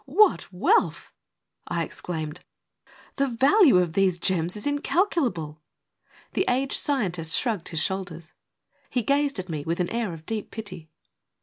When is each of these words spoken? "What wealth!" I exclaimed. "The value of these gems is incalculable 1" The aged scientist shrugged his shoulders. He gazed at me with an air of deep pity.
"What 0.07 0.51
wealth!" 0.51 1.13
I 1.67 1.83
exclaimed. 1.83 2.39
"The 3.17 3.27
value 3.27 3.77
of 3.77 3.93
these 3.93 4.17
gems 4.17 4.57
is 4.57 4.65
incalculable 4.65 5.53
1" 5.53 5.61
The 6.33 6.45
aged 6.49 6.73
scientist 6.79 7.37
shrugged 7.37 7.67
his 7.69 7.83
shoulders. 7.83 8.33
He 8.89 9.03
gazed 9.03 9.37
at 9.37 9.47
me 9.47 9.63
with 9.63 9.79
an 9.79 9.89
air 9.91 10.11
of 10.13 10.25
deep 10.25 10.49
pity. 10.49 10.89